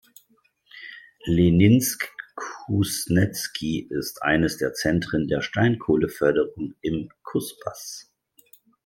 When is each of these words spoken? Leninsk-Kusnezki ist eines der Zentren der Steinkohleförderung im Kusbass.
Leninsk-Kusnezki 1.25 3.81
ist 3.91 4.23
eines 4.23 4.57
der 4.57 4.73
Zentren 4.73 5.27
der 5.27 5.41
Steinkohleförderung 5.43 6.73
im 6.81 7.11
Kusbass. 7.21 8.11